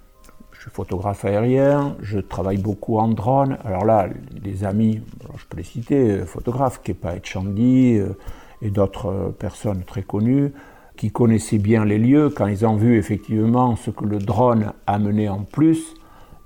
je 0.60 0.64
suis 0.64 0.72
photographe 0.72 1.24
aérien, 1.24 1.96
je 2.02 2.18
travaille 2.18 2.58
beaucoup 2.58 2.98
en 2.98 3.08
drone. 3.08 3.56
Alors 3.64 3.86
là, 3.86 4.08
les 4.44 4.64
amis, 4.64 5.00
je 5.38 5.44
peux 5.46 5.56
les 5.56 5.62
citer, 5.62 6.10
euh, 6.10 6.26
photographes, 6.26 6.82
Kepa 6.82 7.16
Etchandi 7.16 7.96
euh, 7.96 8.10
et 8.60 8.68
d'autres 8.68 9.06
euh, 9.06 9.30
personnes 9.30 9.84
très 9.84 10.02
connues, 10.02 10.52
qui 10.98 11.10
connaissaient 11.10 11.56
bien 11.56 11.86
les 11.86 11.96
lieux, 11.96 12.28
quand 12.28 12.46
ils 12.46 12.66
ont 12.66 12.76
vu 12.76 12.98
effectivement 12.98 13.74
ce 13.74 13.90
que 13.90 14.04
le 14.04 14.18
drone 14.18 14.74
amenait 14.86 15.30
en 15.30 15.44
plus, 15.44 15.94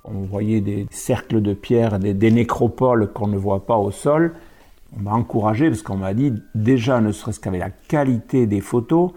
on 0.04 0.20
voyait 0.20 0.60
des 0.60 0.86
cercles 0.92 1.42
de 1.42 1.52
pierre, 1.52 1.98
des, 1.98 2.14
des 2.14 2.30
nécropoles 2.30 3.12
qu'on 3.12 3.26
ne 3.26 3.36
voit 3.36 3.66
pas 3.66 3.78
au 3.78 3.90
sol. 3.90 4.34
On 4.96 5.00
m'a 5.00 5.12
encouragé 5.14 5.70
parce 5.70 5.82
qu'on 5.82 5.96
m'a 5.96 6.14
dit 6.14 6.32
déjà, 6.54 7.00
ne 7.00 7.10
serait-ce 7.10 7.40
qu'avec 7.40 7.60
la 7.60 7.70
qualité 7.70 8.46
des 8.46 8.60
photos, 8.60 9.10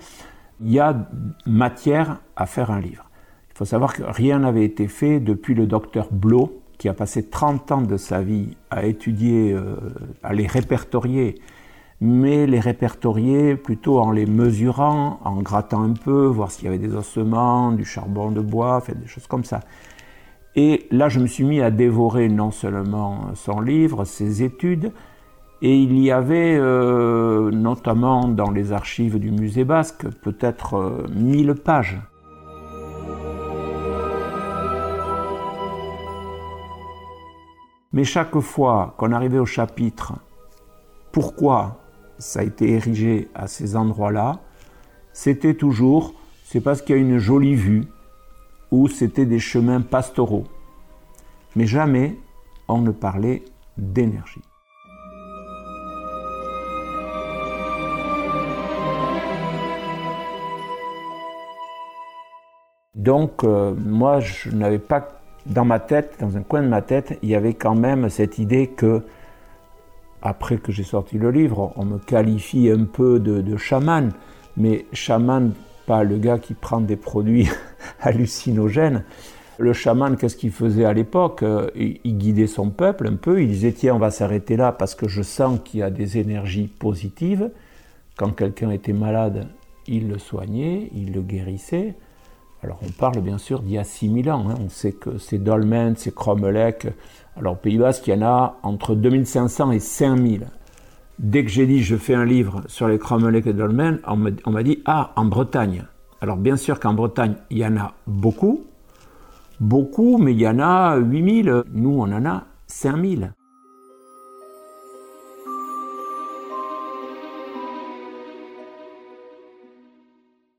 il 0.62 0.72
y 0.72 0.80
a 0.80 1.08
matière 1.46 2.20
à 2.36 2.46
faire 2.46 2.72
un 2.72 2.80
livre. 2.80 3.10
Il 3.52 3.58
faut 3.58 3.66
savoir 3.66 3.94
que 3.94 4.04
rien 4.04 4.40
n'avait 4.40 4.66
été 4.66 4.88
fait 4.88 5.20
depuis 5.20 5.56
le 5.56 5.66
docteur 5.66 6.10
Blot, 6.12 6.62
qui 6.78 6.90
a 6.90 6.94
passé 6.94 7.28
30 7.28 7.72
ans 7.72 7.82
de 7.82 7.98
sa 7.98 8.22
vie 8.22 8.56
à 8.70 8.86
étudier, 8.86 9.54
euh, 9.54 9.76
à 10.24 10.34
les 10.34 10.46
répertorier, 10.46 11.36
mais 12.00 12.46
les 12.46 12.60
répertorier 12.60 13.56
plutôt 13.56 14.00
en 14.00 14.12
les 14.12 14.28
mesurant, 14.28 15.20
en 15.24 15.42
grattant 15.42 15.82
un 15.82 15.94
peu, 15.94 16.28
voir 16.28 16.52
s'il 16.52 16.66
y 16.66 16.68
avait 16.68 16.78
des 16.78 16.96
ossements, 16.96 17.72
du 17.72 17.86
charbon 17.86 18.32
de 18.32 18.42
bois, 18.42 18.84
des 18.88 19.08
choses 19.08 19.26
comme 19.26 19.44
ça. 19.44 19.62
Et 20.56 20.88
là, 20.92 21.10
je 21.10 21.20
me 21.20 21.28
suis 21.28 21.44
mis 21.44 21.62
à 21.62 21.72
dévorer 21.72 22.30
non 22.30 22.52
seulement 22.52 23.34
son 23.36 23.60
livre, 23.60 24.06
ses 24.06 24.44
études, 24.44 24.92
et 25.62 25.76
il 25.76 25.98
y 26.00 26.12
avait 26.12 26.56
euh, 26.58 27.50
notamment 27.52 28.28
dans 28.28 28.52
les 28.52 28.72
archives 28.72 29.20
du 29.20 29.32
musée 29.32 29.64
basque 29.64 30.08
peut-être 30.22 31.06
1000 31.16 31.50
euh, 31.50 31.54
pages 31.56 32.00
Mais 37.98 38.04
chaque 38.04 38.40
fois 38.42 38.94
qu'on 38.98 39.12
arrivait 39.12 39.40
au 39.40 39.48
chapitre, 39.48 40.14
pourquoi 41.12 41.80
ça 42.20 42.42
a 42.42 42.44
été 42.44 42.74
érigé 42.74 43.28
à 43.34 43.48
ces 43.48 43.76
endroits-là, 43.76 44.40
c'était 45.14 45.56
toujours, 45.56 46.14
c'est 46.44 46.62
parce 46.62 46.84
qu'il 46.84 46.96
y 46.96 47.00
a 47.00 47.02
une 47.02 47.18
jolie 47.18 47.56
vue, 47.56 47.86
ou 48.70 48.88
c'était 48.88 49.26
des 49.26 49.40
chemins 49.40 49.82
pastoraux. 49.82 50.44
Mais 51.56 51.66
jamais 51.66 52.20
on 52.68 52.82
ne 52.82 52.92
parlait 52.92 53.44
d'énergie. 53.78 54.44
Donc, 63.08 63.46
euh, 63.46 63.74
moi, 63.74 64.20
je 64.20 64.50
n'avais 64.50 64.80
pas 64.80 65.22
dans 65.46 65.64
ma 65.64 65.80
tête, 65.80 66.18
dans 66.20 66.36
un 66.36 66.42
coin 66.42 66.62
de 66.62 66.68
ma 66.68 66.82
tête, 66.82 67.18
il 67.24 67.30
y 67.30 67.36
avait 67.36 67.54
quand 67.54 67.74
même 67.74 68.10
cette 68.10 68.38
idée 68.38 68.68
que, 68.68 69.02
après 70.22 70.58
que 70.58 70.74
j'ai 70.74 70.84
sorti 70.84 71.18
le 71.18 71.32
livre, 71.32 71.72
on 71.78 71.86
me 71.86 72.00
qualifie 72.00 72.70
un 72.70 72.84
peu 72.84 73.22
de, 73.22 73.56
chaman, 73.56 74.12
mais 74.58 74.86
chaman, 74.92 75.54
pas 75.86 76.04
le 76.04 76.18
gars 76.18 76.38
qui 76.38 76.54
prend 76.54 76.82
des 76.82 76.98
produits 76.98 77.48
hallucinogènes. 78.02 79.06
Le 79.58 79.72
chaman, 79.72 80.18
qu'est-ce 80.18 80.36
qu'il 80.36 80.52
faisait 80.52 80.84
à 80.84 80.92
l'époque? 80.92 81.46
Il 81.76 82.18
guidait 82.18 82.46
son 82.46 82.72
peuple 82.72 83.08
un 83.08 83.16
peu, 83.16 83.42
il 83.42 83.48
disait 83.48 83.72
tiens, 83.72 83.96
on 83.96 84.00
va 84.00 84.12
s'arrêter 84.12 84.58
là 84.58 84.74
parce 84.74 84.96
que 84.96 85.08
je 85.08 85.22
sens 85.22 85.62
qu'il 85.64 85.80
y 85.80 85.84
a 85.84 85.90
des 85.90 86.18
énergies 86.18 86.68
positives. 86.68 87.52
Quand 88.18 88.32
quelqu'un 88.32 88.72
était 88.72 88.92
malade, 88.92 89.48
il 89.88 90.10
le 90.10 90.20
soignait, 90.20 90.90
il 90.94 91.14
le 91.14 91.22
guérissait. 91.22 91.96
Alors 92.64 92.80
on 92.84 92.90
parle 92.90 93.22
bien 93.22 93.38
sûr 93.38 93.62
d'il 93.62 93.74
y 93.74 93.78
a 93.78 93.84
6000 93.84 94.32
ans, 94.32 94.50
hein. 94.50 94.56
on 94.60 94.70
sait 94.70 94.94
que 94.94 95.20
c'est 95.20 95.38
Dolmen, 95.38 95.96
c'est 95.96 96.14
Cromelec, 96.14 96.88
alors 97.36 97.54
au 97.54 97.56
Pays 97.56 97.78
Basque 97.78 98.08
il 98.08 98.16
y 98.16 98.18
en 98.18 98.26
a 98.26 98.58
entre 98.64 98.96
2500 98.96 99.72
et 99.72 99.80
5000. 99.80 100.48
Dès 101.20 101.44
que 101.44 101.50
j'ai 101.50 101.68
dit 101.68 101.84
je 101.84 101.96
fais 101.96 102.16
un 102.16 102.26
livre 102.26 102.64
sur 102.68 102.88
les 102.88 102.98
Cromelec 102.98 103.46
et 103.46 103.54
Dolmen, 103.54 104.00
on 104.08 104.52
m'a 104.52 104.64
dit 104.64 104.82
ah 104.86 105.12
en 105.16 105.26
Bretagne. 105.26 105.86
Alors 106.20 106.38
bien 106.38 106.58
sûr 106.58 106.80
qu'en 106.80 106.94
Bretagne 106.94 107.36
il 107.52 107.60
y 107.60 107.66
en 107.66 107.78
a 107.78 107.94
beaucoup, 108.08 108.66
beaucoup, 109.60 110.18
mais 110.18 110.34
il 110.34 110.42
y 110.42 110.48
en 110.48 110.60
a 110.60 110.96
8000, 110.98 111.64
nous 111.74 112.00
on 112.00 112.12
en 112.12 112.26
a 112.26 112.44
5000. 112.66 113.34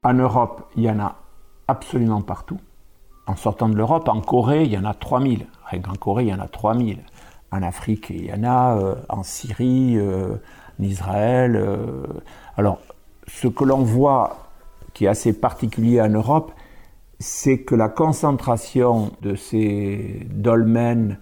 En 0.04 0.14
Europe, 0.14 0.70
il 0.76 0.84
y 0.84 0.90
en 0.90 1.00
a 1.00 1.16
absolument 1.68 2.22
partout. 2.22 2.58
En 3.26 3.36
sortant 3.36 3.68
de 3.68 3.76
l'Europe, 3.76 4.08
en 4.08 4.20
Corée, 4.20 4.64
il 4.64 4.72
y 4.72 4.78
en 4.78 4.84
a 4.84 4.94
3000. 4.94 5.46
En 5.72 5.94
Corée, 5.94 6.24
il 6.24 6.30
y 6.30 6.34
en 6.34 6.40
a 6.40 6.48
3000. 6.48 6.98
En 7.52 7.62
Afrique, 7.62 8.10
il 8.10 8.24
y 8.24 8.32
en 8.32 8.42
a, 8.42 8.78
euh, 8.78 8.94
en 9.08 9.22
Syrie, 9.22 9.96
euh, 9.96 10.36
en 10.80 10.82
Israël. 10.82 11.56
Euh. 11.56 12.06
Alors, 12.56 12.80
ce 13.26 13.48
que 13.48 13.64
l'on 13.64 13.82
voit 13.82 14.48
qui 14.94 15.04
est 15.04 15.08
assez 15.08 15.38
particulier 15.38 16.00
en 16.00 16.08
Europe, 16.08 16.52
c'est 17.18 17.60
que 17.60 17.74
la 17.74 17.88
concentration 17.88 19.12
de 19.22 19.34
ces 19.34 20.26
dolmens 20.30 21.16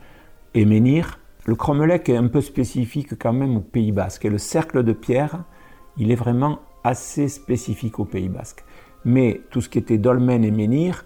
et 0.54 0.64
menhirs, 0.64 1.18
le 1.46 1.54
Cromelec 1.54 2.08
est 2.08 2.16
un 2.16 2.28
peu 2.28 2.40
spécifique 2.40 3.18
quand 3.18 3.32
même 3.32 3.56
au 3.56 3.60
Pays 3.60 3.92
Basque. 3.92 4.24
Et 4.24 4.30
le 4.30 4.38
cercle 4.38 4.82
de 4.82 4.92
pierre, 4.92 5.44
il 5.96 6.10
est 6.10 6.16
vraiment 6.16 6.60
assez 6.84 7.28
spécifique 7.28 7.98
au 7.98 8.04
Pays 8.04 8.28
Basque. 8.28 8.64
Mais 9.06 9.42
tout 9.50 9.60
ce 9.60 9.68
qui 9.68 9.78
était 9.78 9.98
dolmen 9.98 10.44
et 10.44 10.50
menhir, 10.50 11.04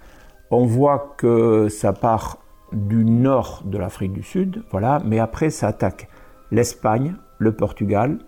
on 0.50 0.64
voit 0.64 1.14
que 1.18 1.68
ça 1.68 1.92
part 1.92 2.38
du 2.72 3.04
nord 3.04 3.62
de 3.66 3.76
l'Afrique 3.76 4.14
du 4.14 4.22
Sud, 4.22 4.62
voilà, 4.70 5.00
mais 5.04 5.18
après 5.18 5.50
ça 5.50 5.68
attaque 5.68 6.08
l'Espagne, 6.50 7.16
le 7.38 7.52
Portugal, 7.52 8.18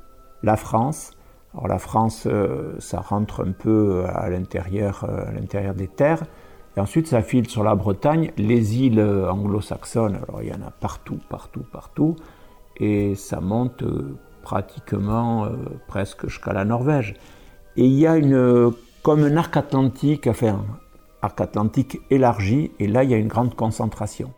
la 0.43 0.57
France. 0.57 1.13
Alors 1.55 1.69
la 1.69 1.79
France, 1.79 2.25
euh, 2.27 2.75
ça 2.81 3.01
rentre 3.01 3.43
un 3.47 3.53
peu 3.53 4.05
à 4.07 4.29
l'intérieur, 4.29 5.07
euh, 5.09 5.27
à 5.27 5.33
l'intérieur 5.33 5.75
des 5.75 5.89
terres. 5.89 6.23
Et 6.77 6.81
ensuite, 6.81 7.07
ça 7.07 7.23
file 7.23 7.49
sur 7.49 7.65
la 7.65 7.75
Bretagne, 7.75 8.31
les 8.37 8.79
îles 8.79 9.01
anglo-saxonnes. 9.01 10.19
Alors 10.29 10.43
il 10.43 10.49
y 10.49 10.53
en 10.53 10.67
a 10.67 10.71
partout, 10.71 11.19
partout, 11.31 11.65
partout. 11.73 12.17
Et 12.77 13.15
ça 13.15 13.41
monte 13.41 13.83
euh, 13.83 14.19
pratiquement 14.43 15.49
presque 15.89 16.29
jusqu'à 16.29 16.53
la 16.53 16.67
Norvège. 16.67 17.15
Et 17.77 17.87
il 17.87 17.93
y 17.93 18.07
a 18.07 18.17
une 18.17 18.73
comme 19.03 19.25
un 19.25 19.37
arc 19.37 19.57
atlantique, 19.57 20.27
enfin, 20.27 20.65
arc 21.23 21.41
atlantique 21.41 22.01
élargi, 22.11 22.71
et 22.79 22.87
là 22.87 23.05
il 23.05 23.11
y 23.11 23.15
a 23.15 23.19
une 23.19 23.29
grande 23.29 23.55
concentration. 23.55 24.33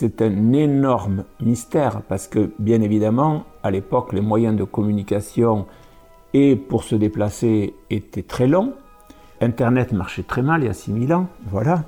c'est 0.00 0.22
un 0.22 0.54
énorme 0.54 1.24
mystère 1.42 2.00
parce 2.08 2.26
que, 2.26 2.52
bien 2.58 2.80
évidemment, 2.80 3.44
à 3.62 3.70
l'époque, 3.70 4.14
les 4.14 4.22
moyens 4.22 4.56
de 4.56 4.64
communication 4.64 5.66
et 6.32 6.56
pour 6.56 6.84
se 6.84 6.94
déplacer 6.94 7.74
étaient 7.90 8.22
très 8.22 8.46
longs. 8.46 8.72
Internet 9.42 9.92
marchait 9.92 10.22
très 10.22 10.40
mal 10.40 10.62
il 10.62 10.68
y 10.68 10.70
a 10.70 10.72
6000 10.72 11.12
ans, 11.12 11.28
voilà. 11.50 11.84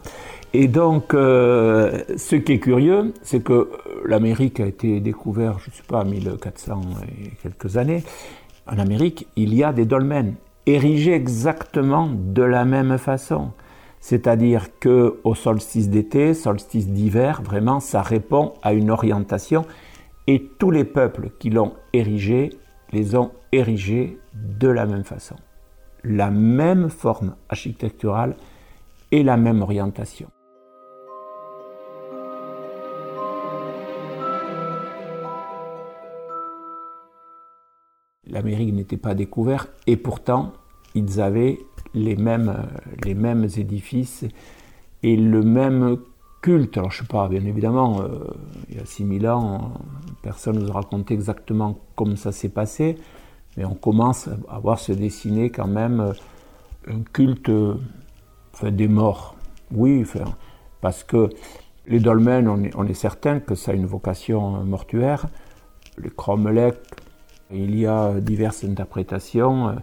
Et 0.54 0.68
donc, 0.68 1.14
euh, 1.14 2.02
ce 2.16 2.36
qui 2.36 2.52
est 2.52 2.58
curieux, 2.58 3.14
c'est 3.22 3.42
que 3.42 3.70
l'Amérique 4.04 4.60
a 4.60 4.66
été 4.66 5.00
découverte, 5.00 5.60
je 5.64 5.70
ne 5.70 5.74
sais 5.74 5.82
pas, 5.82 6.04
1400 6.04 6.80
et 7.08 7.30
quelques 7.42 7.78
années. 7.78 8.04
En 8.66 8.78
Amérique, 8.78 9.26
il 9.36 9.54
y 9.54 9.64
a 9.64 9.72
des 9.72 9.86
dolmens 9.86 10.34
érigés 10.66 11.14
exactement 11.14 12.10
de 12.12 12.42
la 12.42 12.66
même 12.66 12.98
façon. 12.98 13.52
C'est-à-dire 14.00 14.78
que 14.78 15.20
au 15.24 15.34
solstice 15.34 15.88
d'été, 15.88 16.34
solstice 16.34 16.88
d'hiver, 16.88 17.40
vraiment, 17.42 17.80
ça 17.80 18.02
répond 18.02 18.52
à 18.62 18.74
une 18.74 18.90
orientation. 18.90 19.64
Et 20.26 20.50
tous 20.58 20.70
les 20.70 20.84
peuples 20.84 21.30
qui 21.38 21.48
l'ont 21.48 21.72
érigé, 21.94 22.50
les 22.92 23.14
ont 23.14 23.30
érigés 23.52 24.18
de 24.34 24.68
la 24.68 24.84
même 24.84 25.04
façon. 25.04 25.36
La 26.04 26.30
même 26.30 26.90
forme 26.90 27.36
architecturale 27.48 28.36
et 29.12 29.22
la 29.22 29.36
même 29.36 29.62
orientation. 29.62 30.28
L'Amérique 38.32 38.74
n'était 38.74 38.96
pas 38.96 39.14
découverte 39.14 39.70
et 39.86 39.96
pourtant 39.96 40.52
ils 40.94 41.20
avaient 41.20 41.58
les 41.94 42.16
mêmes, 42.16 42.66
les 43.04 43.14
mêmes 43.14 43.46
édifices 43.56 44.24
et 45.02 45.16
le 45.16 45.42
même 45.42 45.98
culte. 46.40 46.76
Alors 46.78 46.90
je 46.90 47.02
sais 47.02 47.08
pas, 47.08 47.28
bien 47.28 47.44
évidemment, 47.44 48.00
euh, 48.02 48.24
il 48.70 48.76
y 48.76 48.80
a 48.80 48.86
6000 48.86 49.28
ans, 49.28 49.74
personne 50.22 50.56
ne 50.56 50.62
nous 50.62 50.70
a 50.70 50.74
raconté 50.74 51.14
exactement 51.14 51.78
comment 51.94 52.16
ça 52.16 52.32
s'est 52.32 52.48
passé, 52.48 52.96
mais 53.56 53.64
on 53.64 53.74
commence 53.74 54.28
à 54.48 54.58
voir 54.58 54.78
se 54.78 54.92
dessiner 54.92 55.50
quand 55.50 55.68
même 55.68 56.00
euh, 56.00 56.12
un 56.88 57.02
culte 57.12 57.50
des 58.62 58.88
morts. 58.88 59.36
Oui, 59.72 60.04
parce 60.80 61.04
que 61.04 61.30
les 61.86 62.00
dolmens, 62.00 62.46
on 62.46 62.64
est, 62.64 62.74
on 62.76 62.86
est, 62.86 62.94
certain 62.94 63.40
que 63.40 63.54
ça 63.54 63.72
a 63.72 63.74
une 63.74 63.86
vocation 63.86 64.64
mortuaire. 64.64 65.26
Les 65.98 66.10
cromlechs, 66.10 66.76
il 67.52 67.78
y 67.78 67.86
a 67.86 68.20
diverses 68.20 68.64
interprétations. 68.64 69.76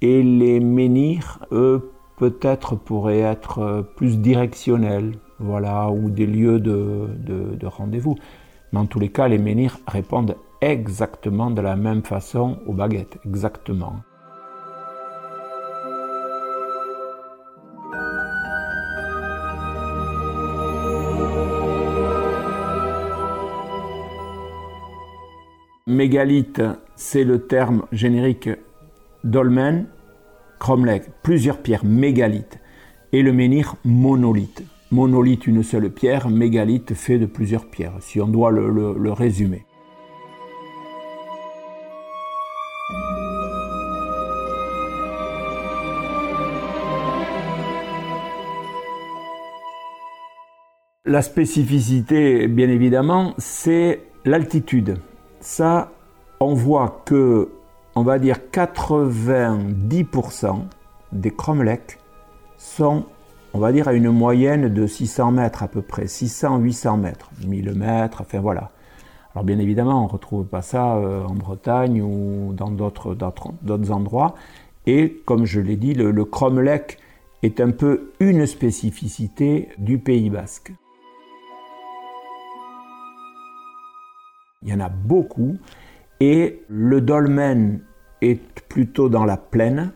Et 0.00 0.22
les 0.22 0.60
menhirs, 0.60 1.40
eux, 1.50 1.90
peut-être 2.18 2.74
pourraient 2.76 3.20
être 3.20 3.60
euh, 3.60 3.82
plus 3.82 4.18
directionnels, 4.18 5.14
voilà, 5.38 5.90
ou 5.90 6.10
des 6.10 6.26
lieux 6.26 6.60
de, 6.60 7.08
de, 7.16 7.66
rendez-vous. 7.66 8.16
Mais 8.72 8.80
en 8.80 8.86
tous 8.86 8.98
les 8.98 9.08
cas, 9.08 9.28
les 9.28 9.38
menhirs 9.38 9.78
répondent 9.86 10.36
exactement 10.60 11.50
de 11.50 11.60
la 11.62 11.76
même 11.76 12.02
façon 12.02 12.58
aux 12.66 12.72
baguettes, 12.72 13.18
exactement. 13.24 13.96
Mégalith, 25.86 26.60
c'est 26.98 27.22
le 27.22 27.46
terme 27.46 27.84
générique 27.92 28.50
dolmen, 29.22 29.86
cromlech, 30.58 31.04
plusieurs 31.22 31.62
pierres 31.62 31.84
mégalithes, 31.84 32.58
et 33.12 33.22
le 33.22 33.32
menhir 33.32 33.76
monolithe. 33.84 34.64
Monolithe, 34.90 35.46
une 35.46 35.62
seule 35.62 35.90
pierre, 35.90 36.28
mégalithe 36.28 36.94
fait 36.94 37.18
de 37.18 37.26
plusieurs 37.26 37.66
pierres, 37.66 37.94
si 38.00 38.20
on 38.20 38.26
doit 38.26 38.50
le, 38.50 39.12
résumer. 39.12 39.64
La 51.04 51.22
spécificité, 51.22 52.48
bien 52.48 52.68
évidemment, 52.68 53.34
c'est 53.38 54.00
l'altitude. 54.24 54.98
On 56.40 56.54
voit 56.54 57.02
que 57.04 57.50
on 57.94 58.02
va 58.02 58.18
dire 58.18 58.38
90% 58.52 60.62
des 61.12 61.30
cromlechs 61.30 61.98
sont, 62.56 63.04
on 63.54 63.58
va 63.58 63.72
dire, 63.72 63.88
à 63.88 63.92
une 63.92 64.10
moyenne 64.10 64.72
de 64.72 64.86
600 64.86 65.32
mètres 65.32 65.62
à 65.62 65.68
peu 65.68 65.82
près, 65.82 66.04
600-800 66.04 67.00
mètres, 67.00 67.30
1000 67.46 67.74
mètres, 67.74 68.20
enfin 68.20 68.40
voilà. 68.40 68.70
Alors 69.34 69.44
bien 69.44 69.58
évidemment, 69.58 70.02
on 70.02 70.06
ne 70.06 70.12
retrouve 70.12 70.46
pas 70.46 70.62
ça 70.62 70.96
euh, 70.96 71.22
en 71.24 71.34
Bretagne 71.34 72.00
ou 72.02 72.52
dans 72.54 72.70
d'autres 72.70 73.16
endroits. 73.90 74.34
Et 74.86 75.20
comme 75.24 75.44
je 75.44 75.60
l'ai 75.60 75.76
dit, 75.76 75.94
le, 75.94 76.12
le 76.12 76.24
cromlech 76.24 76.98
est 77.42 77.60
un 77.60 77.70
peu 77.70 78.12
une 78.20 78.46
spécificité 78.46 79.68
du 79.78 79.98
Pays 79.98 80.30
basque. 80.30 80.72
Il 84.62 84.68
y 84.68 84.72
en 84.72 84.80
a 84.80 84.88
beaucoup. 84.88 85.56
Et 86.20 86.62
le 86.68 87.00
dolmen 87.00 87.80
est 88.20 88.40
plutôt 88.68 89.08
dans 89.08 89.24
la 89.24 89.36
plaine. 89.36 89.92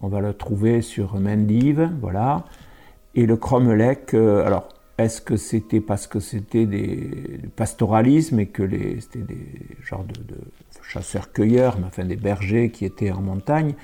On 0.00 0.08
va 0.08 0.20
le 0.20 0.32
trouver 0.32 0.82
sur 0.82 1.18
Mendive, 1.18 1.90
voilà. 2.00 2.44
Et 3.14 3.26
le 3.26 3.36
cromlech, 3.36 4.14
euh, 4.14 4.46
alors, 4.46 4.68
est-ce 4.98 5.20
que 5.20 5.36
c'était 5.36 5.80
parce 5.80 6.06
que 6.06 6.20
c'était 6.20 6.66
des 6.66 7.40
pastoralisme 7.56 8.38
et 8.40 8.46
que 8.46 8.68
c'était 9.00 9.22
des 9.22 9.46
genres 9.82 10.04
de, 10.04 10.36
chasseurs-cueilleurs, 10.82 11.78
mais 11.78 11.86
enfin 11.86 12.04
des 12.04 12.16
bergers 12.16 12.70
qui 12.70 12.84
étaient 12.84 13.10
en 13.10 13.20
montagne? 13.20 13.74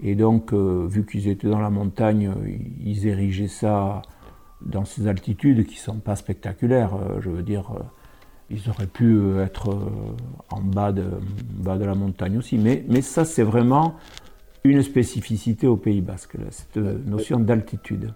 Et 0.00 0.16
donc, 0.16 0.52
euh, 0.52 0.86
vu 0.88 1.06
qu'ils 1.06 1.28
étaient 1.28 1.48
dans 1.48 1.60
la 1.60 1.70
montagne, 1.70 2.32
ils 2.80 3.06
érigeaient 3.06 3.48
ça 3.48 4.02
dans 4.60 4.84
ces 4.84 5.06
altitudes 5.06 5.66
qui 5.66 5.76
sont 5.76 5.98
pas 5.98 6.16
spectaculaires. 6.16 6.94
Euh, 6.94 7.20
je 7.20 7.30
veux 7.30 7.42
dire, 7.42 7.72
ils 8.50 8.68
auraient 8.68 8.86
pu 8.86 9.16
euh, 9.16 9.44
être 9.44 9.70
euh, 9.70 10.16
en 10.50 10.60
bas 10.60 10.92
de, 10.92 11.04
bas 11.62 11.78
de 11.78 11.84
la 11.84 11.94
montagne 11.94 12.38
aussi. 12.38 12.58
Mais, 12.58 12.84
mais 12.88 13.02
ça, 13.02 13.24
c'est 13.24 13.42
vraiment 13.42 13.94
une 14.64 14.82
spécificité 14.82 15.66
au 15.66 15.76
Pays 15.76 16.00
Basque, 16.00 16.36
cette 16.50 16.76
euh, 16.76 16.98
notion 17.06 17.38
d'altitude. 17.38 18.12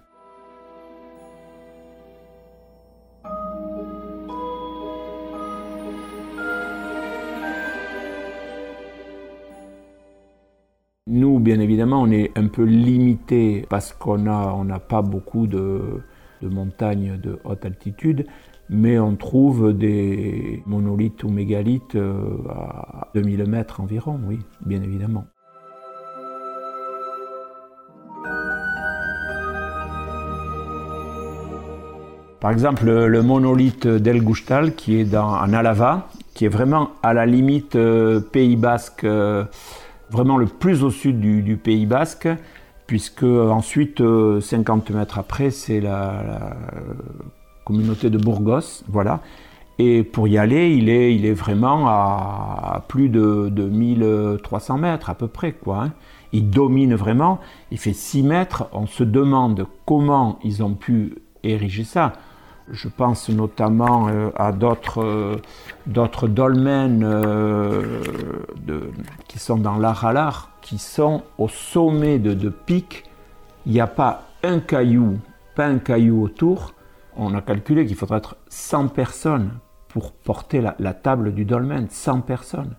Nous, 11.07 11.39
bien 11.39 11.59
évidemment, 11.59 12.03
on 12.03 12.11
est 12.11 12.37
un 12.37 12.47
peu 12.47 12.63
limité 12.63 13.65
parce 13.67 13.93
qu'on 13.93 14.19
n'a 14.19 14.53
on 14.53 14.67
pas 14.79 15.01
beaucoup 15.01 15.47
de, 15.47 16.01
de 16.41 16.47
montagnes 16.47 17.17
de 17.17 17.39
haute 17.43 17.65
altitude, 17.65 18.27
mais 18.69 18.99
on 18.99 19.15
trouve 19.15 19.73
des 19.73 20.61
monolithes 20.67 21.23
ou 21.23 21.29
mégalithes 21.29 21.95
euh, 21.95 22.37
à 22.49 23.07
2000 23.15 23.45
mètres 23.45 23.81
environ, 23.81 24.19
oui, 24.27 24.39
bien 24.65 24.81
évidemment. 24.81 25.25
Par 32.39 32.51
exemple, 32.51 32.85
le, 32.85 33.21
monolithe 33.21 33.85
d'El 33.85 34.23
Gustal, 34.23 34.73
qui 34.75 34.97
est 34.97 35.03
dans, 35.03 35.29
en 35.29 35.51
Alava, 35.51 36.07
qui 36.33 36.45
est 36.45 36.49
vraiment 36.49 36.91
à 37.03 37.13
la 37.13 37.25
limite 37.25 37.75
euh, 37.75 38.21
Pays 38.21 38.55
Basque, 38.55 39.03
euh, 39.03 39.43
vraiment 40.09 40.37
le 40.37 40.45
plus 40.45 40.83
au 40.83 40.89
sud 40.89 41.19
du, 41.19 41.57
Pays 41.57 41.85
Basque, 41.85 42.29
puisque 42.87 43.23
ensuite, 43.23 44.01
50 44.39 44.91
mètres 44.91 45.19
après, 45.19 45.49
c'est 45.51 45.81
la 45.81 46.55
communauté 47.69 48.09
de 48.09 48.17
Burgos, 48.17 48.83
voilà. 48.87 49.21
Et 49.77 50.03
pour 50.03 50.27
y 50.27 50.39
aller, 50.39 50.71
il 50.75 50.89
est, 50.89 51.15
il 51.15 51.23
est 51.25 51.33
vraiment 51.33 51.87
à 51.87 52.83
plus 52.87 53.09
de, 53.09 53.49
de 53.49 53.63
1300 53.63 54.79
mètres 54.79 55.11
à 55.11 55.13
peu 55.13 55.27
près, 55.27 55.51
quoi. 55.51 55.83
Hein. 55.83 55.91
Il 56.33 56.49
domine 56.49 56.95
vraiment, 56.95 57.39
il 57.71 57.77
fait 57.77 57.93
6 57.93 58.23
mètres. 58.23 58.67
On 58.73 58.87
se 58.87 59.03
demande 59.03 59.67
comment 59.85 60.39
ils 60.43 60.63
ont 60.63 60.73
pu 60.73 61.15
ériger 61.43 61.83
ça. 61.83 62.13
Je 62.71 62.87
pense 62.87 63.29
notamment 63.29 64.09
euh, 64.09 64.29
à 64.35 64.51
d'autres 64.51 65.03
euh, 65.03 66.27
dolmens 66.27 67.03
euh, 67.03 68.01
qui 69.27 69.39
sont 69.39 69.57
dans 69.57 69.77
l'Aralar, 69.77 70.51
qui 70.61 70.77
sont 70.79 71.23
au 71.37 71.47
sommet 71.47 72.17
de, 72.19 72.33
de 72.33 72.49
pics. 72.49 73.05
Il 73.65 73.71
n'y 73.71 73.79
a 73.79 73.87
pas 73.87 74.23
un 74.43 74.59
caillou, 74.59 75.19
pas 75.55 75.67
un 75.67 75.79
caillou 75.79 76.23
autour 76.23 76.73
on 77.19 77.33
a 77.33 77.41
calculé 77.41 77.85
qu'il 77.85 77.95
faudrait 77.95 78.19
être 78.19 78.37
100 78.47 78.87
personnes 78.87 79.59
pour 79.89 80.13
porter 80.13 80.61
la, 80.61 80.93
table 80.93 81.33
du 81.33 81.45
dolmen, 81.45 81.87
100 81.89 82.21
personnes. 82.21 82.75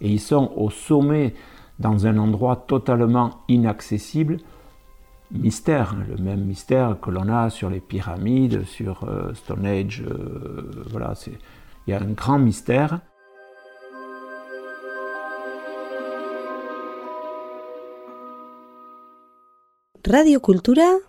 Et 0.00 0.10
ils 0.10 0.20
sont 0.20 0.52
au 0.56 0.70
sommet, 0.70 1.34
dans 1.78 2.06
un 2.06 2.18
endroit 2.18 2.56
totalement 2.56 3.40
inaccessible, 3.48 4.38
mystère, 5.30 5.94
hein, 5.94 6.04
le 6.08 6.16
même 6.22 6.44
mystère 6.44 6.96
que 7.00 7.10
l'on 7.10 7.28
a 7.28 7.50
sur 7.50 7.70
les 7.70 7.80
pyramides, 7.80 8.64
sur 8.64 9.04
euh, 9.04 9.32
Stonehenge, 9.34 10.02
euh, 10.06 10.84
voilà, 10.90 11.14
il 11.86 11.90
y 11.90 11.94
a 11.94 12.00
un 12.00 12.12
grand 12.12 12.38
mystère. 12.38 13.00
Radio 20.06 20.40
Cultura 20.40 21.07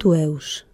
tu. 0.00 0.69